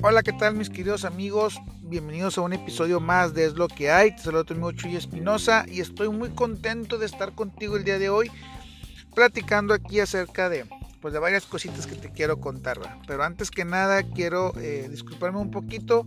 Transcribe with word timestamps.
Hola, 0.00 0.22
¿qué 0.22 0.32
tal 0.32 0.54
mis 0.54 0.70
queridos 0.70 1.04
amigos? 1.04 1.60
Bienvenidos 1.82 2.38
a 2.38 2.42
un 2.42 2.52
episodio 2.52 3.00
más 3.00 3.34
de 3.34 3.46
Es 3.46 3.54
lo 3.54 3.66
que 3.66 3.90
hay. 3.90 4.14
Te 4.14 4.22
saludo 4.22 4.44
tu 4.44 4.54
amigo 4.54 4.70
Chuy 4.70 4.94
Espinosa 4.94 5.64
y 5.66 5.80
estoy 5.80 6.08
muy 6.08 6.30
contento 6.30 6.98
de 6.98 7.06
estar 7.06 7.32
contigo 7.32 7.76
el 7.76 7.82
día 7.82 7.98
de 7.98 8.08
hoy 8.08 8.30
platicando 9.12 9.74
aquí 9.74 9.98
acerca 9.98 10.48
de, 10.48 10.66
pues, 11.00 11.12
de 11.12 11.18
varias 11.18 11.46
cositas 11.46 11.88
que 11.88 11.96
te 11.96 12.12
quiero 12.12 12.38
contar. 12.38 12.78
Pero 13.08 13.24
antes 13.24 13.50
que 13.50 13.64
nada 13.64 14.04
quiero 14.04 14.52
eh, 14.56 14.86
disculparme 14.88 15.40
un 15.40 15.50
poquito 15.50 16.06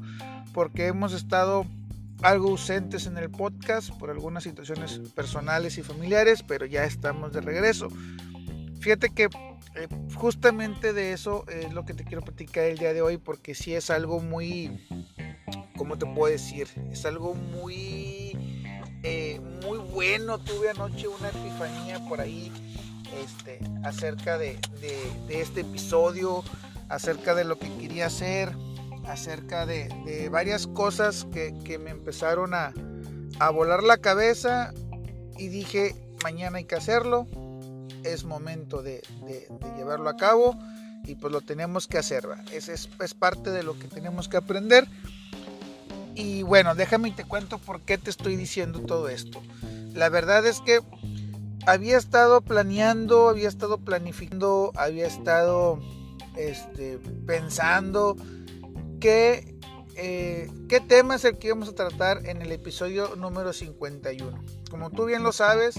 porque 0.53 0.87
hemos 0.87 1.11
estado 1.11 1.65
algo 2.21 2.51
ausentes 2.51 3.07
en 3.07 3.17
el 3.17 3.29
podcast 3.29 3.89
por 3.99 4.09
algunas 4.09 4.43
situaciones 4.43 4.99
personales 5.13 5.77
y 5.77 5.83
familiares, 5.83 6.43
pero 6.43 6.65
ya 6.65 6.85
estamos 6.85 7.33
de 7.33 7.41
regreso. 7.41 7.89
Fíjate 8.81 9.11
que 9.11 9.25
eh, 9.75 9.87
justamente 10.15 10.91
de 10.91 11.13
eso 11.13 11.45
es 11.47 11.71
lo 11.71 11.85
que 11.85 11.93
te 11.93 12.03
quiero 12.03 12.23
platicar 12.23 12.63
el 12.63 12.79
día 12.79 12.93
de 12.93 13.03
hoy 13.03 13.17
porque 13.17 13.53
sí 13.53 13.75
es 13.75 13.91
algo 13.91 14.19
muy, 14.19 14.87
¿cómo 15.77 15.99
te 15.99 16.07
puedo 16.07 16.31
decir? 16.31 16.67
Es 16.91 17.05
algo 17.05 17.35
muy, 17.35 18.35
eh, 19.03 19.39
muy 19.63 19.77
bueno. 19.77 20.39
Tuve 20.39 20.71
anoche 20.71 21.07
una 21.07 21.29
epifanía 21.29 22.03
por 22.09 22.21
ahí 22.21 22.51
este, 23.23 23.59
acerca 23.83 24.39
de, 24.39 24.59
este 25.29 25.61
episodio, 25.61 26.43
acerca 26.89 27.35
de 27.35 27.43
lo 27.43 27.59
que 27.59 27.71
quería 27.77 28.07
hacer, 28.07 28.51
acerca 29.05 29.67
de, 29.67 30.27
varias 30.31 30.65
cosas 30.65 31.27
que, 31.31 31.77
me 31.77 31.91
empezaron 31.91 32.55
a, 32.55 32.73
a 33.39 33.49
volar 33.51 33.83
la 33.83 33.97
cabeza 33.97 34.73
y 35.37 35.49
dije, 35.49 35.95
mañana 36.23 36.57
hay 36.57 36.65
que 36.65 36.75
hacerlo 36.75 37.27
es 38.03 38.23
momento 38.23 38.81
de, 38.81 39.01
llevarlo 39.77 40.09
a 40.09 40.17
cabo 40.17 40.57
y 41.03 41.15
pues 41.15 41.31
lo 41.33 41.41
tenemos 41.41 41.87
que 41.87 41.97
hacer. 41.97 42.27
Es, 42.51 42.69
es, 42.69 43.13
parte 43.13 43.51
de 43.51 43.63
lo 43.63 43.77
que 43.77 43.87
tenemos 43.87 44.27
que 44.27 44.37
aprender. 44.37 44.87
Y 46.13 46.43
bueno, 46.43 46.75
déjame 46.75 47.09
y 47.09 47.11
te 47.11 47.23
cuento 47.23 47.57
por 47.57 47.81
qué 47.81 47.97
te 47.97 48.09
estoy 48.09 48.35
diciendo 48.35 48.81
todo 48.81 49.09
esto. 49.09 49.41
La 49.93 50.09
verdad 50.09 50.45
es 50.45 50.61
que 50.61 50.81
había 51.65 51.97
estado 51.97 52.41
planeando, 52.41 53.29
había 53.29 53.47
estado 53.47 53.77
planificando, 53.77 54.71
había 54.75 55.07
estado 55.07 55.79
este, 56.35 56.99
pensando 57.25 58.15
que, 58.99 59.57
eh, 59.95 60.49
qué 60.69 60.79
tema 60.79 61.15
es 61.15 61.25
el 61.25 61.37
que 61.37 61.47
íbamos 61.47 61.69
a 61.69 61.75
tratar 61.75 62.25
en 62.25 62.41
el 62.41 62.51
episodio 62.51 63.15
número 63.15 63.53
51. 63.53 64.43
Como 64.69 64.91
tú 64.91 65.05
bien 65.05 65.23
lo 65.23 65.31
sabes, 65.31 65.75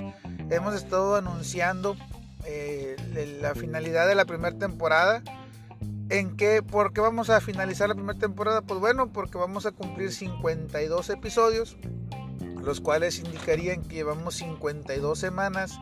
hemos 0.50 0.74
estado 0.74 1.16
anunciando 1.16 1.96
eh, 2.44 2.96
la 3.40 3.54
finalidad 3.54 4.06
de 4.06 4.14
la 4.14 4.24
primera 4.24 4.56
temporada. 4.56 5.22
¿En 6.08 6.36
qué? 6.36 6.62
¿Por 6.62 6.92
qué 6.92 7.00
vamos 7.00 7.30
a 7.30 7.40
finalizar 7.40 7.88
la 7.88 7.94
primera 7.94 8.18
temporada? 8.18 8.62
Pues 8.62 8.80
bueno, 8.80 9.12
porque 9.12 9.38
vamos 9.38 9.66
a 9.66 9.72
cumplir 9.72 10.12
52 10.12 11.10
episodios, 11.10 11.76
los 12.60 12.80
cuales 12.80 13.18
indicarían 13.18 13.82
que 13.82 13.96
llevamos 13.96 14.34
52 14.34 15.18
semanas 15.18 15.78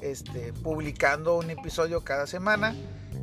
este, 0.00 0.52
publicando 0.52 1.36
un 1.36 1.50
episodio 1.50 2.02
cada 2.02 2.26
semana. 2.26 2.74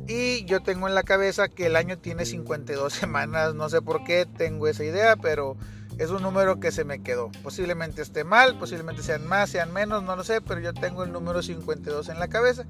Y 0.06 0.44
yo 0.46 0.62
tengo 0.62 0.88
en 0.88 0.94
la 0.94 1.02
cabeza 1.02 1.48
que 1.48 1.66
el 1.66 1.76
año 1.76 1.98
tiene 1.98 2.24
52 2.24 2.92
semanas, 2.94 3.54
no 3.54 3.68
sé 3.68 3.82
por 3.82 4.04
qué 4.04 4.26
tengo 4.26 4.68
esa 4.68 4.84
idea, 4.84 5.16
pero 5.16 5.56
es 5.98 6.10
un 6.10 6.22
número 6.22 6.60
que 6.60 6.70
se 6.70 6.84
me 6.84 7.02
quedó. 7.02 7.30
Posiblemente 7.42 8.02
esté 8.02 8.24
mal, 8.24 8.56
posiblemente 8.58 9.02
sean 9.02 9.26
más, 9.26 9.50
sean 9.50 9.72
menos, 9.72 10.02
no 10.02 10.14
lo 10.16 10.24
sé, 10.24 10.40
pero 10.40 10.60
yo 10.60 10.72
tengo 10.72 11.02
el 11.02 11.12
número 11.12 11.42
52 11.42 12.08
en 12.08 12.18
la 12.20 12.28
cabeza. 12.28 12.64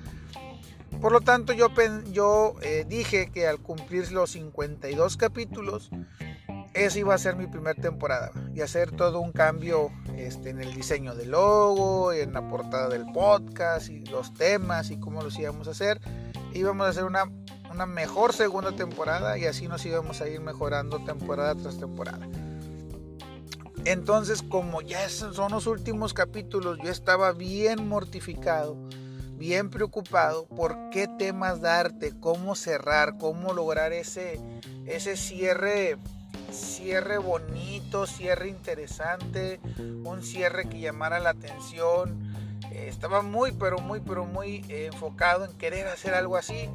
Por 1.01 1.13
lo 1.13 1.21
tanto, 1.21 1.53
yo, 1.53 2.57
eh, 2.63 2.85
dije 2.89 3.31
que 3.31 3.47
al 3.47 3.59
cumplir 3.59 4.11
los 4.11 4.31
52 4.31 5.17
capítulos, 5.17 5.91
esa 6.75 6.99
iba 6.99 7.15
a 7.15 7.19
ser 7.19 7.37
mi 7.37 7.47
primera 7.47 7.81
temporada 7.81 8.33
y 8.55 8.63
hacer 8.63 8.91
todo 8.93 9.21
un 9.21 9.33
cambio 9.33 9.91
este, 10.17 10.51
en 10.51 10.61
el 10.61 10.75
diseño 10.75 11.15
del 11.15 11.33
logo, 11.33 12.13
en 12.13 12.33
la 12.33 12.49
portada 12.49 12.89
del 12.89 13.05
podcast 13.13 13.91
y 13.91 14.05
los 14.07 14.35
temas 14.35 14.91
y 14.91 14.99
cómo 14.99 15.23
los 15.23 15.39
íbamos 15.39 15.69
a 15.69 15.73
hacer. 15.73 16.01
Íbamos 16.55 16.87
a 16.87 16.91
hacer 16.91 17.05
una, 17.05 17.25
una 17.71 17.87
mejor 17.87 18.33
segunda 18.33 18.73
temporada 18.73 19.39
y 19.39 19.45
así 19.45 19.69
nos 19.69 19.85
íbamos 19.85 20.21
a 20.21 20.29
ir 20.29 20.41
mejorando 20.41 21.05
temporada 21.05 21.55
tras 21.55 21.79
temporada. 21.79 22.27
Entonces, 23.89 24.43
como 24.43 24.83
ya 24.83 25.09
son 25.09 25.51
los 25.51 25.67
últimos 25.67 26.13
capítulos, 26.13 26.77
yo 26.85 26.91
estaba 26.91 27.33
bien 27.33 27.89
mortificado, 27.89 28.77
bien 29.39 29.71
preocupado 29.71 30.45
por 30.45 30.91
qué 30.91 31.09
temas 31.09 31.63
darte, 31.63 32.13
cómo 32.21 32.55
cerrar, 32.55 33.17
cómo 33.17 33.55
lograr 33.55 33.95
ese, 33.95 34.39
ese 34.85 35.17
cierre, 35.17 35.97
cierre 36.53 37.17
bonito, 37.17 38.07
cierre 38.07 38.51
interesante, 38.51 39.59
un 39.79 40.23
cierre 40.23 40.69
que 40.69 40.81
llamara 40.81 41.19
la 41.19 41.31
atención. 41.31 42.31
Eh, 42.71 42.89
estaba 42.91 43.23
muy, 43.23 43.53
pero 43.53 43.79
muy, 43.79 44.01
pero 44.01 44.27
muy 44.27 44.67
enfocado 44.69 45.47
en 45.47 45.57
querer 45.57 45.87
hacer 45.87 46.13
algo 46.13 46.37
así. 46.37 46.69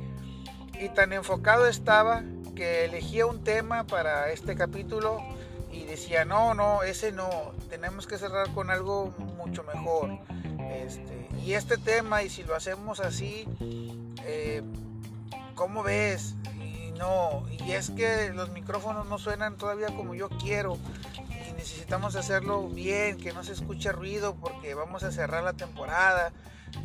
Y 0.81 0.89
tan 0.89 1.13
enfocado 1.13 1.67
estaba 1.67 2.23
que 2.55 2.85
elegía 2.85 3.27
un 3.27 3.43
tema 3.43 3.85
para 3.85 4.31
este 4.31 4.55
capítulo 4.55 5.21
y 5.73 5.83
decía, 5.85 6.23
no, 6.23 6.53
no, 6.53 6.83
ese 6.83 7.11
no, 7.11 7.29
tenemos 7.69 8.05
que 8.05 8.17
cerrar 8.17 8.53
con 8.53 8.69
algo 8.69 9.07
mucho 9.37 9.63
mejor. 9.63 10.19
Este, 10.71 11.27
y 11.43 11.53
este 11.53 11.77
tema, 11.77 12.21
y 12.21 12.29
si 12.29 12.43
lo 12.43 12.55
hacemos 12.55 12.99
así, 12.99 13.47
eh, 14.23 14.61
¿cómo 15.55 15.81
ves? 15.81 16.35
Y 16.61 16.91
no, 16.91 17.43
y 17.49 17.71
es 17.71 17.89
que 17.89 18.31
los 18.33 18.49
micrófonos 18.51 19.07
no 19.07 19.17
suenan 19.17 19.57
todavía 19.57 19.87
como 19.87 20.13
yo 20.13 20.29
quiero. 20.29 20.77
Y 21.49 21.53
necesitamos 21.53 22.15
hacerlo 22.15 22.67
bien, 22.69 23.17
que 23.17 23.33
no 23.33 23.43
se 23.43 23.53
escuche 23.53 23.91
ruido 23.91 24.35
porque 24.35 24.75
vamos 24.75 25.03
a 25.03 25.11
cerrar 25.11 25.43
la 25.43 25.53
temporada. 25.53 26.31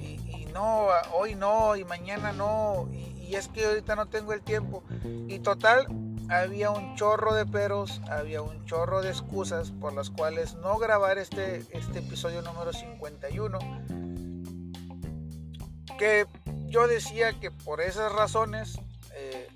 Y, 0.00 0.46
no, 0.52 0.88
hoy 1.12 1.34
no, 1.34 1.76
y 1.76 1.84
mañana 1.84 2.32
no. 2.32 2.88
Y, 2.90 3.26
y 3.28 3.36
es 3.36 3.48
que 3.48 3.66
ahorita 3.66 3.94
no 3.96 4.06
tengo 4.06 4.32
el 4.32 4.40
tiempo. 4.40 4.82
Y 5.28 5.38
total, 5.40 5.86
había 6.28 6.70
un 6.70 6.94
chorro 6.96 7.34
de 7.34 7.46
peros, 7.46 8.00
había 8.10 8.42
un 8.42 8.64
chorro 8.66 9.00
de 9.00 9.10
excusas 9.10 9.70
por 9.70 9.94
las 9.94 10.10
cuales 10.10 10.54
no 10.56 10.76
grabar 10.78 11.18
este, 11.18 11.64
este 11.72 12.00
episodio 12.00 12.42
número 12.42 12.72
51. 12.72 13.58
Que 15.98 16.26
yo 16.66 16.86
decía 16.86 17.38
que 17.40 17.50
por 17.50 17.80
esas 17.80 18.12
razones 18.12 18.78
eh, 19.14 19.48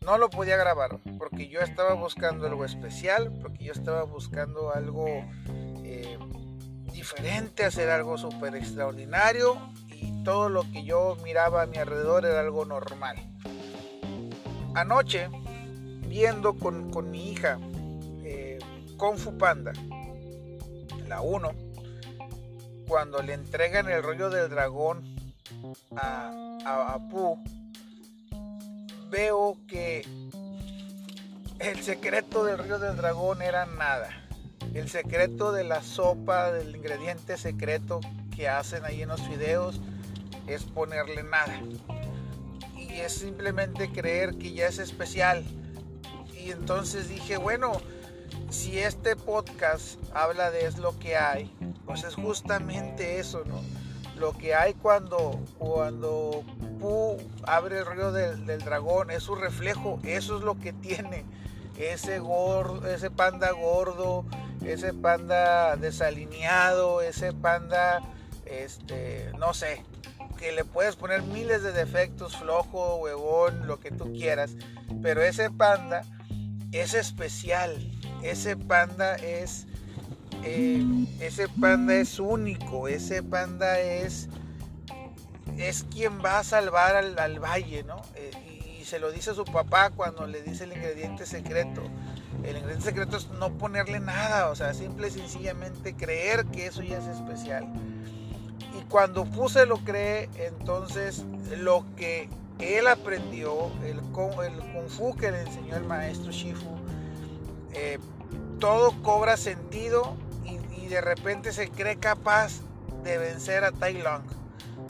no 0.00 0.18
lo 0.18 0.30
podía 0.30 0.56
grabar, 0.56 0.98
porque 1.18 1.48
yo 1.48 1.60
estaba 1.60 1.94
buscando 1.94 2.46
algo 2.46 2.64
especial, 2.64 3.32
porque 3.42 3.64
yo 3.64 3.72
estaba 3.72 4.04
buscando 4.04 4.72
algo 4.72 5.06
eh, 5.82 6.18
diferente, 6.92 7.64
hacer 7.64 7.90
algo 7.90 8.16
súper 8.16 8.54
extraordinario 8.54 9.58
y 9.88 10.22
todo 10.22 10.48
lo 10.48 10.62
que 10.70 10.84
yo 10.84 11.16
miraba 11.24 11.62
a 11.62 11.66
mi 11.66 11.78
alrededor 11.78 12.24
era 12.24 12.40
algo 12.40 12.64
normal. 12.64 13.16
Anoche, 14.74 15.28
viendo 16.14 16.54
con, 16.54 17.10
mi 17.10 17.32
hija 17.32 17.58
eh, 18.22 18.60
Kung 18.96 19.18
Fu 19.18 19.36
Panda, 19.36 19.72
la 21.08 21.20
1, 21.22 21.50
cuando 22.86 23.20
le 23.20 23.34
entregan 23.34 23.90
el 23.90 24.00
rollo 24.00 24.30
del 24.30 24.48
dragón 24.48 25.02
a, 25.96 26.30
a, 26.64 26.98
veo 29.10 29.58
que 29.66 30.06
el 31.58 31.82
secreto 31.82 32.44
del 32.44 32.58
rollo 32.58 32.78
del 32.78 32.96
dragón 32.96 33.42
era 33.42 33.66
nada. 33.66 34.08
El 34.72 34.88
secreto 34.88 35.50
de 35.50 35.64
la 35.64 35.82
sopa, 35.82 36.52
del 36.52 36.76
ingrediente 36.76 37.36
secreto 37.36 37.98
que 38.36 38.48
hacen 38.48 38.84
ahí 38.84 39.02
en 39.02 39.08
los 39.08 39.28
videos 39.28 39.80
es 40.46 40.62
ponerle 40.62 41.24
nada. 41.24 41.60
Y 42.76 43.00
es 43.00 43.14
simplemente 43.14 43.90
creer 43.90 44.36
que 44.36 44.52
ya 44.52 44.68
es 44.68 44.78
especial 44.78 45.44
y 46.44 46.50
entonces 46.50 47.08
dije, 47.08 47.38
bueno, 47.38 47.72
si 48.50 48.78
este 48.78 49.16
podcast 49.16 49.98
habla 50.12 50.50
de 50.50 50.66
es 50.66 50.76
lo 50.76 50.98
que 50.98 51.16
hay, 51.16 51.50
pues 51.86 52.04
es 52.04 52.16
justamente 52.16 53.18
eso, 53.18 53.44
¿no? 53.46 53.62
Lo 54.18 54.36
que 54.36 54.54
hay 54.54 54.74
cuando, 54.74 55.40
cuando 55.58 56.44
Pu 56.78 57.16
abre 57.46 57.78
el 57.78 57.86
río 57.86 58.12
del, 58.12 58.58
dragón, 58.58 59.10
es 59.10 59.22
su 59.22 59.34
reflejo, 59.34 59.98
eso 60.04 60.36
es 60.36 60.44
lo 60.44 60.58
que 60.58 60.74
tiene 60.74 61.24
ese, 61.78 62.18
gordo, 62.18 62.86
ese 62.88 63.10
panda 63.10 63.50
gordo, 63.52 64.26
ese 64.62 64.92
panda 64.92 65.76
desalineado, 65.76 67.00
ese 67.00 67.32
panda, 67.32 68.02
este, 68.44 69.32
no 69.38 69.54
sé, 69.54 69.82
que 70.38 70.52
le 70.52 70.64
puedes 70.64 70.96
poner 70.96 71.22
miles 71.22 71.62
de 71.62 71.72
defectos, 71.72 72.36
flojo, 72.36 72.96
huevón, 72.96 73.66
lo 73.66 73.80
que 73.80 73.90
tú 73.90 74.12
quieras, 74.12 74.56
pero 75.02 75.22
ese 75.22 75.50
panda 75.50 76.02
es 76.74 76.94
especial. 76.94 77.90
Ese 78.22 78.56
panda 78.56 79.14
es. 79.16 79.66
Eh, 80.42 80.84
ese 81.20 81.48
panda 81.48 81.94
es 81.94 82.18
único. 82.18 82.88
Ese 82.88 83.22
panda 83.22 83.78
es. 83.80 84.28
Es 85.56 85.84
quien 85.84 86.22
va 86.24 86.40
a 86.40 86.44
salvar 86.44 86.96
al, 86.96 87.38
valle, 87.38 87.84
¿no? 87.84 88.02
Eh, 88.16 88.78
y, 88.80 88.84
se 88.84 88.98
lo 88.98 89.12
dice 89.12 89.30
a 89.30 89.34
su 89.34 89.44
papá 89.44 89.90
cuando 89.90 90.26
le 90.26 90.42
dice 90.42 90.64
el 90.64 90.72
ingrediente 90.72 91.26
secreto. 91.26 91.82
El 92.42 92.56
ingrediente 92.56 92.88
secreto 92.88 93.16
es 93.16 93.28
no 93.30 93.56
ponerle 93.56 94.00
nada, 94.00 94.50
o 94.50 94.54
sea, 94.54 94.74
simple 94.74 95.08
y 95.08 95.10
sencillamente 95.12 95.94
creer 95.94 96.44
que 96.46 96.66
eso 96.66 96.82
ya 96.82 96.98
es 96.98 97.06
especial. 97.06 97.66
Y 98.78 98.82
cuando 98.90 99.24
puse 99.24 99.64
lo 99.64 99.78
cree, 99.78 100.28
entonces 100.36 101.24
lo 101.56 101.86
que 101.96 102.28
él 102.58 102.86
aprendió, 102.86 103.70
el, 103.82 103.98
el 103.98 104.02
kung 104.02 104.88
fu 104.88 105.14
que 105.16 105.30
le 105.30 105.40
enseñó 105.42 105.76
el 105.76 105.84
maestro 105.84 106.30
Shifu, 106.30 106.76
eh, 107.72 107.98
todo 108.60 108.92
cobra 109.02 109.36
sentido 109.36 110.16
y, 110.44 110.58
de 110.86 111.00
repente 111.00 111.52
se 111.52 111.70
cree 111.70 111.96
capaz 111.96 112.60
de 113.02 113.16
vencer 113.18 113.64
a 113.64 113.72
Tai 113.72 114.00
Long, 114.02 114.22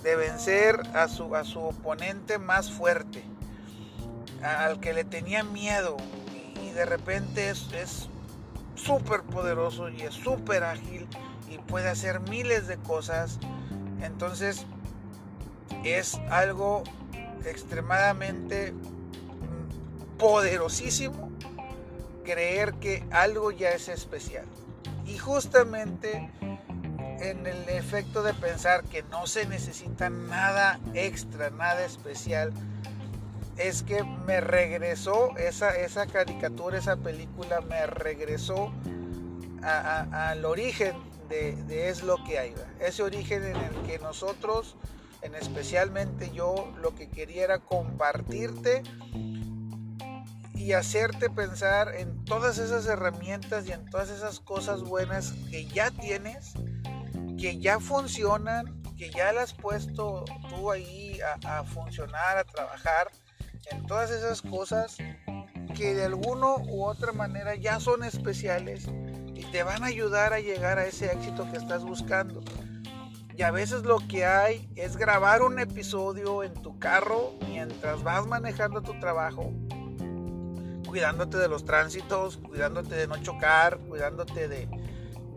de 0.02 0.16
vencer 0.16 0.82
a 0.92 1.08
su, 1.08 1.34
a 1.34 1.44
su 1.44 1.60
oponente 1.60 2.38
más 2.38 2.70
fuerte, 2.70 3.24
al 4.42 4.80
que 4.80 4.92
le 4.92 5.04
tenía 5.04 5.44
miedo 5.44 5.96
y, 6.62 6.70
de 6.70 6.84
repente 6.84 7.48
es 7.48 8.08
súper 8.74 9.22
poderoso 9.22 9.88
y 9.88 10.02
es 10.02 10.14
súper 10.14 10.64
ágil 10.64 11.06
y 11.48 11.58
puede 11.58 11.88
hacer 11.88 12.20
miles 12.20 12.66
de 12.66 12.76
cosas. 12.78 13.38
Entonces 14.02 14.66
es 15.84 16.16
algo 16.30 16.82
extremadamente 17.46 18.72
mm, 18.72 20.16
poderosísimo 20.18 21.30
creer 22.24 22.74
que 22.74 23.04
algo 23.10 23.50
ya 23.50 23.70
es 23.70 23.88
especial. 23.88 24.46
Y 25.06 25.18
justamente 25.18 26.30
en 27.20 27.46
el 27.46 27.68
efecto 27.68 28.22
de 28.22 28.34
pensar 28.34 28.84
que 28.84 29.02
no 29.04 29.26
se 29.26 29.46
necesita 29.46 30.10
nada 30.10 30.80
extra, 30.94 31.50
nada 31.50 31.84
especial, 31.84 32.52
es 33.56 33.82
que 33.82 34.02
me 34.02 34.40
regresó 34.40 35.36
esa, 35.36 35.76
esa 35.76 36.06
caricatura, 36.06 36.78
esa 36.78 36.96
película, 36.96 37.60
me 37.60 37.86
regresó 37.86 38.72
al 39.62 40.44
origen 40.44 40.94
de, 41.28 41.54
de, 41.64 41.88
es 41.88 42.02
lo 42.02 42.22
que 42.24 42.38
hay. 42.38 42.54
Ese 42.80 43.02
origen 43.02 43.44
en 43.44 43.56
el 43.56 43.74
que 43.86 43.98
nosotros 43.98 44.76
en 45.24 45.34
especialmente 45.34 46.30
yo 46.32 46.72
lo 46.80 46.94
que 46.94 47.08
quería 47.08 47.44
era 47.44 47.58
compartirte 47.58 48.82
y 50.54 50.72
hacerte 50.72 51.30
pensar 51.30 51.94
en 51.94 52.24
todas 52.24 52.58
esas 52.58 52.86
herramientas 52.86 53.66
y 53.66 53.72
en 53.72 53.86
todas 53.86 54.10
esas 54.10 54.38
cosas 54.38 54.82
buenas 54.82 55.32
que 55.50 55.66
ya 55.66 55.90
tienes, 55.90 56.52
que 57.38 57.58
ya 57.58 57.80
funcionan, 57.80 58.82
que 58.96 59.10
ya 59.10 59.32
las 59.32 59.44
has 59.44 59.54
puesto 59.54 60.24
tú 60.50 60.70
ahí 60.70 61.18
a, 61.20 61.58
a 61.58 61.64
funcionar, 61.64 62.38
a 62.38 62.44
trabajar, 62.44 63.10
en 63.70 63.86
todas 63.86 64.10
esas 64.10 64.42
cosas 64.42 64.96
que 65.74 65.94
de 65.94 66.04
alguna 66.04 66.56
u 66.56 66.84
otra 66.84 67.12
manera 67.12 67.54
ya 67.54 67.80
son 67.80 68.04
especiales 68.04 68.86
y 69.34 69.42
te 69.50 69.62
van 69.62 69.82
a 69.82 69.86
ayudar 69.86 70.32
a 70.32 70.40
llegar 70.40 70.78
a 70.78 70.86
ese 70.86 71.12
éxito 71.12 71.50
que 71.50 71.56
estás 71.56 71.82
buscando. 71.82 72.42
Y 73.36 73.42
a 73.42 73.50
veces 73.50 73.82
lo 73.82 73.98
que 73.98 74.24
hay 74.24 74.68
es 74.76 74.96
grabar 74.96 75.42
un 75.42 75.58
episodio 75.58 76.44
en 76.44 76.54
tu 76.54 76.78
carro 76.78 77.32
mientras 77.48 78.04
vas 78.04 78.26
manejando 78.26 78.80
tu 78.80 78.98
trabajo, 79.00 79.52
cuidándote 80.86 81.38
de 81.38 81.48
los 81.48 81.64
tránsitos, 81.64 82.36
cuidándote 82.36 82.94
de 82.94 83.08
no 83.08 83.16
chocar, 83.16 83.78
cuidándote 83.88 84.46
de, 84.46 84.68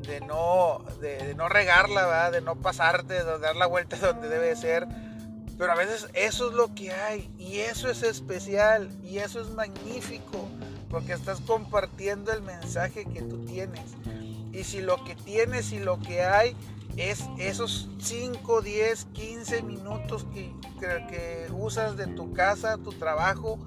de 0.08 0.22
no, 0.22 0.86
de, 1.02 1.34
no 1.34 1.50
regarla, 1.50 2.30
de 2.30 2.42
no 2.42 2.56
pasarte, 2.56 3.24
de 3.24 3.40
dar 3.40 3.56
la 3.56 3.66
vuelta 3.66 3.98
donde 4.02 4.30
debe 4.30 4.56
ser. 4.56 4.88
Pero 5.58 5.72
a 5.72 5.76
veces 5.76 6.08
eso 6.14 6.50
es 6.50 6.54
lo 6.54 6.76
que 6.76 6.92
hay 6.92 7.32
y 7.40 7.62
eso 7.62 7.90
es 7.90 8.04
especial 8.04 8.92
y 9.04 9.18
eso 9.18 9.42
es 9.42 9.50
magnífico 9.50 10.48
porque 10.88 11.14
estás 11.14 11.42
compartiendo 11.42 12.32
el 12.32 12.44
mensaje 12.44 13.06
que 13.06 13.24
tú 13.24 13.44
tienes. 13.46 13.96
Y 14.54 14.64
si 14.66 14.82
lo 14.82 15.04
que 15.04 15.16
tienes 15.16 15.72
y 15.72 15.80
lo 15.80 16.00
que 16.00 16.22
hay 16.22 16.56
es 16.98 17.24
esos 17.38 17.90
5, 18.00 18.62
10, 18.62 19.06
15 19.14 19.62
minutos 19.62 20.26
que, 20.34 20.52
que, 20.80 21.48
usas 21.52 21.96
de 21.96 22.08
tu 22.08 22.34
casa, 22.34 22.78
tu 22.78 22.92
trabajo, 22.92 23.60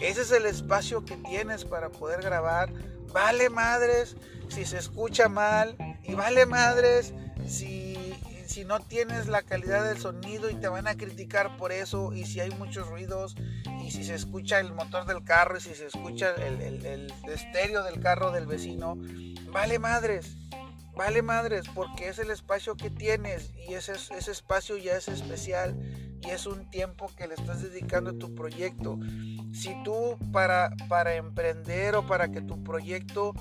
ese 0.00 0.22
es 0.22 0.30
el 0.30 0.46
espacio 0.46 1.04
que 1.04 1.16
tienes 1.16 1.64
para 1.64 1.90
poder 1.90 2.22
grabar. 2.22 2.72
Vale 3.12 3.50
madres 3.50 4.16
si 4.48 4.64
se 4.64 4.78
escucha 4.78 5.28
mal 5.28 5.76
y 6.04 6.14
vale 6.14 6.46
madres 6.46 7.12
si, 7.46 8.14
si 8.46 8.64
no 8.64 8.80
tienes 8.80 9.26
la 9.26 9.42
calidad 9.42 9.84
del 9.84 9.98
sonido 9.98 10.50
y 10.50 10.54
te 10.54 10.68
van 10.68 10.86
a 10.86 10.96
criticar 10.96 11.56
por 11.56 11.72
eso 11.72 12.12
y 12.12 12.26
si 12.26 12.40
hay 12.40 12.50
muchos 12.50 12.88
ruidos 12.88 13.36
y 13.84 13.90
si 13.90 14.04
se 14.04 14.14
escucha 14.14 14.60
el 14.60 14.72
motor 14.72 15.06
del 15.06 15.24
carro 15.24 15.56
y 15.56 15.60
si 15.60 15.74
se 15.74 15.86
escucha 15.86 16.34
el, 16.34 16.60
el, 16.60 16.86
el 16.86 17.12
estéreo 17.28 17.82
del 17.82 18.00
carro 18.00 18.30
del 18.32 18.46
vecino. 18.46 18.98
Vale 19.50 19.78
madres 19.78 20.36
vale 20.96 21.22
madres 21.22 21.66
porque 21.74 22.08
es 22.08 22.18
el 22.18 22.30
espacio 22.30 22.74
que 22.76 22.90
tienes 22.90 23.52
y 23.68 23.74
ese, 23.74 23.92
ese 23.92 24.32
espacio 24.32 24.76
ya 24.78 24.96
es 24.96 25.08
especial 25.08 25.76
y 26.22 26.30
es 26.30 26.46
un 26.46 26.70
tiempo 26.70 27.10
que 27.16 27.28
le 27.28 27.34
estás 27.34 27.62
dedicando 27.62 28.10
a 28.10 28.18
tu 28.18 28.34
proyecto. 28.34 28.98
Si 29.52 29.74
tú 29.84 30.18
para, 30.32 30.74
para 30.88 31.14
emprender 31.14 31.94
o 31.94 32.06
para 32.06 32.30
que 32.30 32.40
tu 32.40 32.64
proyecto 32.64 33.34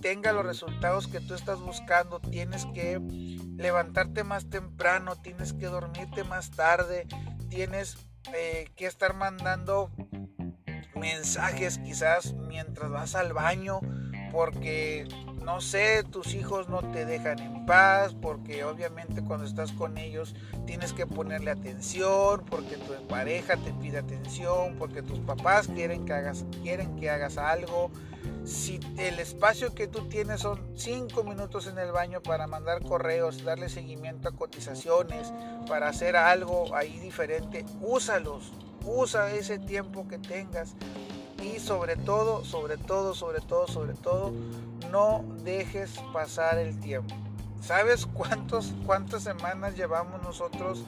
tenga 0.00 0.32
los 0.32 0.44
resultados 0.44 1.06
que 1.06 1.20
tú 1.20 1.34
estás 1.34 1.60
buscando, 1.60 2.20
tienes 2.20 2.66
que 2.66 3.00
levantarte 3.56 4.24
más 4.24 4.50
temprano, 4.50 5.16
tienes 5.16 5.52
que 5.52 5.66
dormirte 5.66 6.24
más 6.24 6.50
tarde, 6.50 7.06
tienes 7.48 7.96
eh, 8.34 8.70
que 8.76 8.86
estar 8.86 9.14
mandando 9.14 9.90
mensajes 10.94 11.78
quizás 11.78 12.34
mientras 12.34 12.90
vas 12.90 13.14
al 13.14 13.32
baño 13.32 13.80
porque 14.32 15.06
no 15.48 15.62
sé, 15.62 16.04
tus 16.04 16.34
hijos 16.34 16.68
no 16.68 16.82
te 16.92 17.06
dejan 17.06 17.38
en 17.38 17.64
paz, 17.64 18.14
porque 18.20 18.64
obviamente 18.64 19.24
cuando 19.24 19.46
estás 19.46 19.72
con 19.72 19.96
ellos 19.96 20.34
tienes 20.66 20.92
que 20.92 21.06
ponerle 21.06 21.50
atención, 21.50 22.44
porque 22.50 22.76
tu 22.76 22.92
pareja 23.08 23.56
te 23.56 23.72
pide 23.72 23.96
atención, 23.96 24.76
porque 24.78 25.00
tus 25.00 25.20
papás 25.20 25.66
quieren 25.68 26.04
que 26.04 26.12
hagas, 26.12 26.44
quieren 26.62 26.96
que 26.96 27.08
hagas 27.08 27.38
algo. 27.38 27.90
Si 28.44 28.78
el 28.98 29.18
espacio 29.20 29.74
que 29.74 29.86
tú 29.86 30.06
tienes 30.10 30.42
son 30.42 30.60
5 30.76 31.24
minutos 31.24 31.66
en 31.66 31.78
el 31.78 31.92
baño 31.92 32.22
para 32.22 32.46
mandar 32.46 32.82
correos, 32.82 33.42
darle 33.42 33.70
seguimiento 33.70 34.28
a 34.28 34.32
cotizaciones, 34.32 35.32
para 35.66 35.88
hacer 35.88 36.16
algo 36.16 36.76
ahí 36.76 36.98
diferente, 36.98 37.64
úsalos, 37.80 38.52
usa 38.84 39.32
ese 39.32 39.58
tiempo 39.58 40.06
que 40.08 40.18
tengas 40.18 40.74
y 41.42 41.58
sobre 41.58 41.96
todo, 41.96 42.44
sobre 42.44 42.76
todo, 42.76 43.14
sobre 43.14 43.40
todo, 43.40 43.66
sobre 43.66 43.94
todo, 43.94 44.32
no 44.90 45.24
dejes 45.44 45.98
pasar 46.12 46.58
el 46.58 46.78
tiempo. 46.80 47.14
¿Sabes 47.60 48.06
cuántos, 48.06 48.72
cuántas 48.86 49.24
semanas 49.24 49.76
llevamos 49.76 50.22
nosotros 50.22 50.84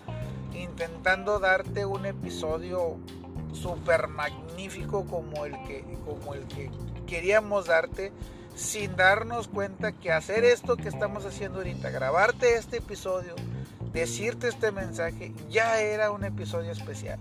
intentando 0.54 1.38
darte 1.38 1.85
un 1.85 2.07
episodio 2.07 2.99
súper 3.52 4.09
magnífico 4.09 5.04
como 5.07 5.45
el, 5.45 5.52
que, 5.64 5.85
como 6.04 6.35
el 6.35 6.47
que 6.47 6.71
queríamos 7.07 7.66
darte? 7.66 8.12
sin 8.54 8.95
darnos 8.97 9.49
cuenta 9.49 9.92
que 9.92 10.12
hacer 10.12 10.45
esto 10.45 10.76
que 10.76 10.88
estamos 10.88 11.25
haciendo 11.25 11.59
ahorita, 11.59 11.90
grabarte 11.90 12.57
este 12.57 12.78
episodio, 12.78 13.35
decirte 13.92 14.49
este 14.49 14.71
mensaje, 14.73 15.33
ya 15.49 15.80
era 15.80 16.11
un 16.11 16.25
episodio 16.25 16.71
especial. 16.71 17.19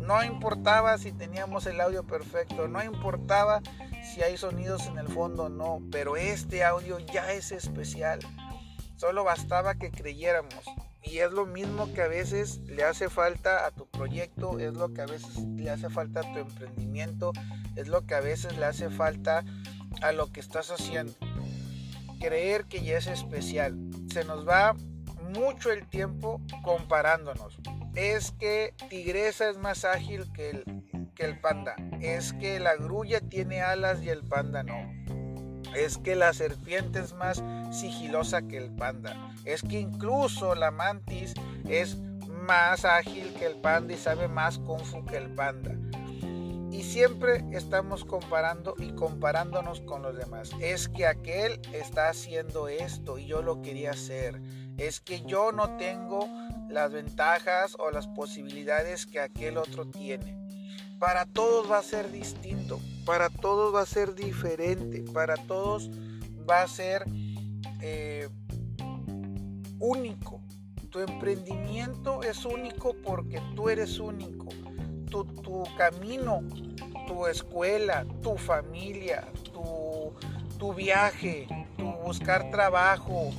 No 0.00 0.22
importaba 0.24 0.96
si 0.98 1.12
teníamos 1.12 1.66
el 1.66 1.80
audio 1.80 2.04
perfecto, 2.04 2.68
no 2.68 2.82
importaba 2.82 3.60
si 4.02 4.22
hay 4.22 4.36
sonidos 4.36 4.86
en 4.86 4.98
el 4.98 5.08
fondo 5.08 5.44
o 5.44 5.48
no, 5.48 5.82
pero 5.90 6.16
este 6.16 6.64
audio 6.64 6.98
ya 6.98 7.32
es 7.32 7.52
especial. 7.52 8.20
Solo 8.96 9.24
bastaba 9.24 9.74
que 9.74 9.90
creyéramos. 9.90 10.64
Y 11.02 11.18
es 11.18 11.30
lo 11.30 11.46
mismo 11.46 11.92
que 11.94 12.02
a 12.02 12.08
veces 12.08 12.58
le 12.66 12.84
hace 12.84 13.08
falta 13.08 13.66
a 13.66 13.70
tu 13.70 13.86
proyecto, 13.86 14.58
es 14.58 14.74
lo 14.74 14.92
que 14.92 15.02
a 15.02 15.06
veces 15.06 15.38
le 15.38 15.70
hace 15.70 15.88
falta 15.88 16.20
a 16.20 16.32
tu 16.32 16.38
emprendimiento, 16.38 17.32
es 17.76 17.88
lo 17.88 18.04
que 18.04 18.14
a 18.14 18.20
veces 18.20 18.56
le 18.58 18.66
hace 18.66 18.90
falta 18.90 19.44
a 20.02 20.12
lo 20.12 20.30
que 20.32 20.40
estás 20.40 20.70
haciendo. 20.70 21.14
Creer 22.20 22.64
que 22.64 22.82
ya 22.82 22.98
es 22.98 23.06
especial. 23.06 23.78
Se 24.12 24.24
nos 24.24 24.46
va 24.46 24.74
mucho 25.34 25.70
el 25.70 25.86
tiempo 25.86 26.40
comparándonos 26.62 27.58
es 27.98 28.30
que 28.30 28.74
Tigresa 28.88 29.50
es 29.50 29.58
más 29.58 29.84
ágil 29.84 30.32
que 30.32 30.50
el, 30.50 31.10
que 31.16 31.24
el 31.24 31.40
panda. 31.40 31.74
Es 32.00 32.32
que 32.32 32.60
la 32.60 32.76
grulla 32.76 33.20
tiene 33.20 33.60
alas 33.60 34.00
y 34.02 34.08
el 34.08 34.22
panda 34.22 34.62
no. 34.62 34.76
Es 35.74 35.98
que 35.98 36.14
la 36.14 36.32
serpiente 36.32 37.00
es 37.00 37.12
más 37.14 37.42
sigilosa 37.72 38.42
que 38.42 38.56
el 38.56 38.70
panda. 38.70 39.34
Es 39.44 39.62
que 39.62 39.80
incluso 39.80 40.54
la 40.54 40.70
mantis 40.70 41.34
es 41.68 41.96
más 41.98 42.84
ágil 42.84 43.34
que 43.34 43.46
el 43.46 43.56
panda 43.56 43.92
y 43.92 43.96
sabe 43.96 44.28
más 44.28 44.60
kung 44.60 44.80
fu 44.80 45.04
que 45.04 45.16
el 45.16 45.34
panda. 45.34 45.74
Y 46.70 46.84
siempre 46.84 47.44
estamos 47.50 48.04
comparando 48.04 48.76
y 48.78 48.92
comparándonos 48.92 49.80
con 49.80 50.02
los 50.02 50.16
demás. 50.16 50.52
Es 50.60 50.88
que 50.88 51.04
aquel 51.04 51.60
está 51.72 52.10
haciendo 52.10 52.68
esto 52.68 53.18
y 53.18 53.26
yo 53.26 53.42
lo 53.42 53.60
quería 53.60 53.90
hacer. 53.90 54.40
Es 54.78 55.00
que 55.00 55.22
yo 55.22 55.52
no 55.52 55.76
tengo 55.76 56.26
las 56.68 56.92
ventajas 56.92 57.76
o 57.78 57.90
las 57.90 58.06
posibilidades 58.06 59.06
que 59.06 59.20
aquel 59.20 59.58
otro 59.58 59.86
tiene. 59.86 60.36
para 60.98 61.26
todos 61.26 61.70
va 61.70 61.78
a 61.78 61.82
ser 61.82 62.10
distinto, 62.10 62.80
para 63.06 63.30
todos 63.30 63.72
va 63.72 63.82
a 63.82 63.86
ser 63.86 64.16
diferente, 64.16 65.04
para 65.12 65.36
todos 65.36 65.90
va 66.48 66.62
a 66.62 66.68
ser 66.68 67.04
eh, 67.80 68.28
único. 69.78 70.42
Tu 70.90 71.00
emprendimiento 71.00 72.22
es 72.22 72.44
único 72.44 72.94
porque 73.04 73.40
tú 73.54 73.68
eres 73.68 74.00
único. 74.00 74.48
Tu, 75.08 75.24
tu 75.24 75.64
camino, 75.76 76.42
tu 77.06 77.26
escuela, 77.26 78.04
tu 78.22 78.36
familia, 78.36 79.28
tu, 79.52 80.12
tu 80.58 80.74
viaje, 80.74 81.46
tu 81.76 81.84
buscar 82.04 82.50
trabajo, 82.50 83.30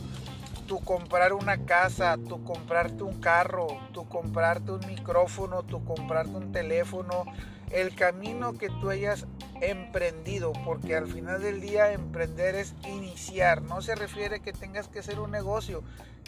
tu 0.70 0.80
comprar 0.82 1.34
una 1.34 1.66
casa, 1.66 2.16
tu 2.16 2.44
comprarte 2.44 3.02
un 3.02 3.20
carro, 3.20 3.66
tu 3.92 4.08
comprarte 4.08 4.72
un 4.72 4.86
micrófono, 4.86 5.64
tu 5.64 5.84
comprarte 5.84 6.38
un 6.38 6.52
teléfono, 6.52 7.26
el 7.72 7.96
camino 7.96 8.54
que 8.54 8.70
tú 8.80 8.92
hayas 8.92 9.26
emprendido, 9.62 10.54
porque 10.64 10.96
al 10.96 11.08
final 11.08 11.42
del 11.42 11.60
día 11.60 11.92
emprender 11.92 12.54
es 12.54 12.76
iniciar, 12.88 13.64
no 13.64 13.82
se 13.82 13.96
refiere 13.96 14.42
que 14.42 14.54
tengas 14.54 14.88
que 14.88 15.00
hacer 15.00 15.20
un 15.20 15.32
negocio. 15.32 15.82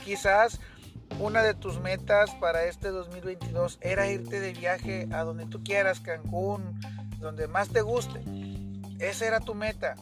Quizás 0.03 0.59
una 1.19 1.43
de 1.43 1.53
tus 1.53 1.79
metas 1.79 2.31
para 2.41 2.63
este 2.63 2.89
2022 2.89 3.77
era 3.79 4.09
irte 4.09 4.39
de 4.39 4.53
viaje 4.53 5.07
a 5.11 5.23
donde 5.23 5.45
tú 5.45 5.63
quieras, 5.63 5.99
Cancún, 5.99 6.81
donde 7.19 7.47
más 7.47 7.69
te 7.69 7.81
guste. 7.81 8.23
Esa 8.97 9.27
era 9.27 9.39
tu 9.39 9.53
meta. 9.53 9.97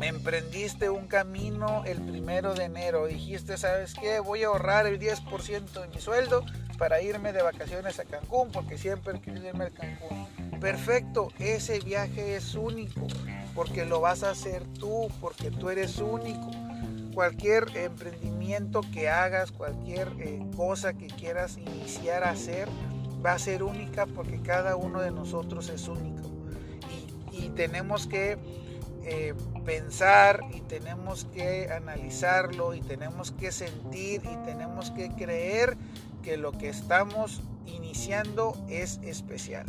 Emprendiste 0.00 0.90
un 0.90 1.06
camino 1.06 1.82
el 1.84 2.00
primero 2.00 2.54
de 2.54 2.64
enero. 2.64 3.06
Dijiste, 3.06 3.56
¿sabes 3.56 3.94
qué? 3.94 4.20
Voy 4.20 4.42
a 4.42 4.48
ahorrar 4.48 4.86
el 4.86 4.98
10% 4.98 5.80
de 5.80 5.88
mi 5.88 6.00
sueldo 6.00 6.44
para 6.78 7.00
irme 7.00 7.32
de 7.32 7.42
vacaciones 7.42 7.98
a 8.00 8.04
Cancún, 8.04 8.50
porque 8.50 8.78
siempre 8.78 9.16
he 9.16 9.20
querido 9.20 9.48
irme 9.48 9.64
a 9.64 9.70
Cancún. 9.70 10.26
Perfecto, 10.60 11.28
ese 11.38 11.80
viaje 11.80 12.36
es 12.36 12.54
único, 12.54 13.06
porque 13.54 13.84
lo 13.84 14.00
vas 14.00 14.22
a 14.22 14.30
hacer 14.30 14.64
tú, 14.78 15.08
porque 15.20 15.50
tú 15.50 15.70
eres 15.70 15.98
único. 15.98 16.50
Cualquier 17.12 17.66
emprendimiento 17.76 18.80
que 18.92 19.08
hagas, 19.08 19.52
cualquier 19.52 20.08
eh, 20.18 20.44
cosa 20.56 20.94
que 20.94 21.06
quieras 21.06 21.58
iniciar 21.58 22.24
a 22.24 22.30
hacer, 22.30 22.68
va 23.24 23.32
a 23.32 23.38
ser 23.38 23.62
única 23.62 24.06
porque 24.06 24.40
cada 24.40 24.76
uno 24.76 25.00
de 25.00 25.10
nosotros 25.10 25.68
es 25.68 25.88
único. 25.88 26.30
Y, 27.32 27.50
tenemos 27.50 28.06
que 28.06 28.36
eh, 29.04 29.34
pensar 29.64 30.40
y 30.52 30.60
tenemos 30.60 31.24
que 31.26 31.70
analizarlo 31.70 32.74
y 32.74 32.80
tenemos 32.80 33.32
que 33.32 33.52
sentir 33.52 34.22
y 34.24 34.36
tenemos 34.44 34.90
que 34.90 35.10
creer 35.10 35.76
que 36.22 36.36
lo 36.36 36.52
que 36.52 36.68
estamos 36.68 37.42
iniciando 37.66 38.56
es 38.68 39.00
especial. 39.02 39.66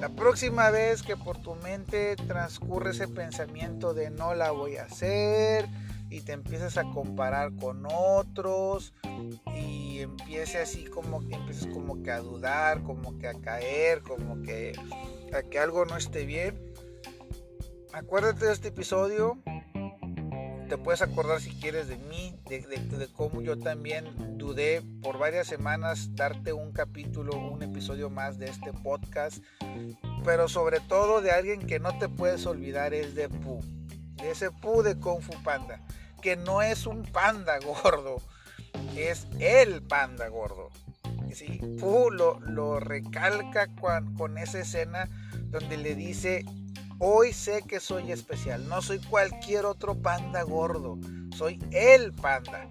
La 0.00 0.08
próxima 0.08 0.70
vez 0.70 1.02
que 1.02 1.16
por 1.16 1.38
tu 1.42 1.54
mente 1.56 2.16
transcurre 2.16 2.92
ese 2.92 3.06
pensamiento 3.06 3.92
de 3.92 4.10
no 4.10 4.34
la 4.34 4.50
voy 4.50 4.76
a 4.76 4.84
hacer 4.84 5.68
y 6.08 6.22
te 6.22 6.32
empiezas 6.32 6.78
a 6.78 6.84
comparar 6.84 7.54
con 7.54 7.86
otros 7.86 8.94
y 9.54 10.00
empiece 10.00 10.58
así 10.58 10.84
como 10.86 11.20
que 11.20 11.38
como 11.72 12.02
que 12.02 12.10
a 12.10 12.20
dudar, 12.20 12.82
como 12.82 13.18
que 13.18 13.28
a 13.28 13.34
caer, 13.34 14.00
como 14.02 14.42
que 14.42 14.72
a 15.34 15.42
que 15.42 15.58
algo 15.58 15.84
no 15.84 15.96
esté 15.96 16.24
bien. 16.24 16.58
Acuérdate 17.92 18.46
de 18.46 18.52
este 18.52 18.68
episodio, 18.68 19.38
te 20.68 20.78
puedes 20.78 21.02
acordar 21.02 21.40
si 21.40 21.50
quieres 21.50 21.88
de 21.88 21.96
mí, 21.96 22.38
de, 22.48 23.08
cómo 23.16 23.42
yo 23.42 23.58
también 23.58 24.38
dudé 24.38 24.80
por 25.02 25.18
varias 25.18 25.48
semanas 25.48 26.14
darte 26.14 26.52
un 26.52 26.70
capítulo, 26.70 27.36
un 27.36 27.64
episodio 27.64 28.08
más 28.08 28.38
de 28.38 28.46
este 28.46 28.72
podcast, 28.72 29.42
pero 30.24 30.48
sobre 30.48 30.78
todo 30.78 31.20
de 31.20 31.32
alguien 31.32 31.66
que 31.66 31.80
no 31.80 31.98
te 31.98 32.08
puedes 32.08 32.46
olvidar 32.46 32.94
es 32.94 33.16
de 33.16 33.28
Pu, 33.28 33.60
de 34.16 34.30
ese 34.30 34.52
Pu 34.52 34.82
de 34.82 34.94
Kung 34.94 35.20
Fu 35.20 35.32
Panda, 35.42 35.80
que 36.22 36.36
no 36.36 36.62
es 36.62 36.86
un 36.86 37.02
panda 37.02 37.58
gordo, 37.58 38.22
es 38.96 39.26
el 39.40 39.82
panda 39.82 40.28
gordo. 40.28 40.70
¿sí? 41.32 41.58
Pu 41.80 42.10
lo, 42.12 42.38
lo 42.38 42.78
recalca 42.78 43.66
con, 43.74 44.14
con 44.14 44.38
esa 44.38 44.60
escena 44.60 45.08
donde 45.50 45.76
le 45.76 45.96
dice 45.96 46.44
Hoy 47.02 47.32
sé 47.32 47.62
que 47.62 47.80
soy 47.80 48.12
especial, 48.12 48.68
no 48.68 48.82
soy 48.82 48.98
cualquier 48.98 49.64
otro 49.64 49.94
panda 49.94 50.42
gordo, 50.42 50.98
soy 51.34 51.58
el 51.70 52.12
panda. 52.12 52.68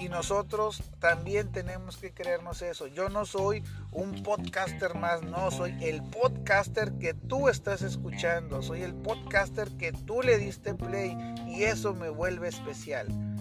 Y 0.00 0.08
nosotros 0.08 0.84
también 1.00 1.50
tenemos 1.50 1.96
que 1.96 2.12
creernos 2.12 2.62
eso. 2.62 2.86
Yo 2.86 3.08
no 3.08 3.24
soy 3.24 3.64
un 3.90 4.22
podcaster 4.22 4.94
más, 4.94 5.22
no, 5.22 5.50
soy 5.50 5.74
el 5.80 6.00
podcaster 6.04 6.92
que 7.00 7.12
tú 7.12 7.48
estás 7.48 7.82
escuchando, 7.82 8.62
soy 8.62 8.82
el 8.82 8.94
podcaster 8.94 9.68
que 9.78 9.90
tú 9.90 10.22
le 10.22 10.38
diste 10.38 10.72
play 10.74 11.16
y 11.48 11.64
eso 11.64 11.92
me 11.92 12.10
vuelve 12.10 12.46
especial. 12.46 13.33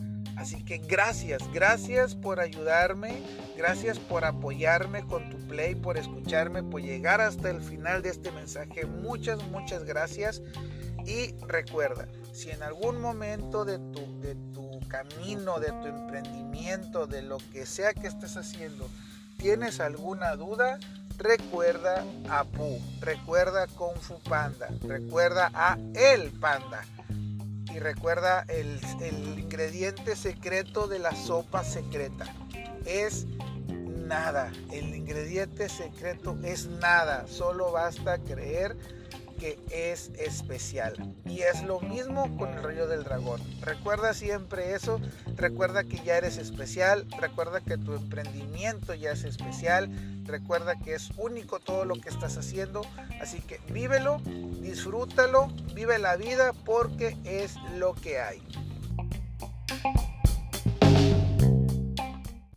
Así 0.44 0.62
que 0.62 0.78
gracias, 0.78 1.42
gracias 1.54 2.16
por 2.16 2.42
ayudarme, 2.42 3.24
gracias 3.56 3.98
por 3.98 4.26
apoyarme 4.26 5.08
con 5.08 5.30
tu 5.30 5.38
play, 5.48 5.74
por 5.74 5.98
escucharme, 5.98 6.62
por 6.62 6.82
llegar 6.82 7.22
hasta 7.22 7.50
el 7.50 7.62
final 7.62 8.02
de 8.02 8.10
este 8.10 8.30
mensaje. 8.34 8.86
Muchas, 8.86 9.42
muchas 9.52 9.86
gracias. 9.86 10.42
Y 11.06 11.34
recuerda, 11.48 12.10
si 12.34 12.50
en 12.50 12.62
algún 12.62 13.00
momento 13.00 13.64
de 13.64 13.80
tu, 13.94 14.20
de 14.20 14.36
tu 14.54 14.82
camino, 14.90 15.62
de 15.62 15.72
tu 15.82 15.88
emprendimiento, 15.88 17.08
de 17.08 17.22
lo 17.22 17.38
que 17.54 17.66
sea 17.66 17.94
que 17.94 18.08
estés 18.08 18.36
haciendo, 18.36 18.90
tienes 19.38 19.80
alguna 19.80 20.36
duda, 20.36 20.78
recuerda 21.20 22.04
a 22.30 22.44
Pu, 22.44 22.82
recuerda 23.00 23.64
a 23.64 23.68
Kung 23.68 23.96
Fu 23.96 24.20
Panda, 24.20 24.68
recuerda 24.82 25.50
a 25.54 25.78
El 25.94 26.32
Panda 26.32 26.84
y 27.74 27.80
recuerda 27.80 28.46
el, 28.50 28.80
ingrediente 29.38 30.16
secreto 30.16 30.88
de 30.88 31.00
la 31.00 31.16
sopa 31.16 31.64
secreta. 31.64 32.26
Es 32.86 33.26
nada. 34.08 34.52
El 34.72 34.96
ingrediente 34.96 35.70
secreto 35.70 36.38
es 36.44 36.68
nada. 36.68 37.26
Solo 37.28 37.72
basta 37.72 38.20
creer 38.20 38.78
es 39.72 40.12
especial. 40.18 41.16
Y 41.26 41.42
es 41.42 41.64
lo 41.64 41.80
mismo 41.80 42.36
con 42.38 42.50
el 42.54 42.64
rollo 42.64 42.88
del 42.88 43.04
dragón. 43.04 43.42
Recuerda 43.62 44.14
siempre 44.14 44.74
eso. 44.74 45.00
Recuerda 45.36 45.84
que 45.84 45.98
ya 46.04 46.18
eres 46.18 46.38
especial. 46.38 47.06
Recuerda 47.20 47.62
que 47.62 47.78
tu 47.78 47.94
emprendimiento 47.94 48.94
ya 48.94 49.12
es 49.12 49.24
especial. 49.24 49.90
Recuerda 50.26 50.76
que 50.76 50.96
es 50.96 51.12
único 51.18 51.60
todo 51.60 51.86
lo 51.86 51.96
que 51.96 52.10
estás 52.10 52.38
haciendo. 52.38 52.82
Así 53.22 53.40
que 53.40 53.60
vívelo, 53.70 54.22
disfrútalo, 54.62 55.48
vive 55.74 56.00
la 56.00 56.16
vida 56.16 56.54
porque 56.66 57.18
es 57.24 57.56
lo 57.78 57.94
que 57.94 58.20
hay. 58.20 58.42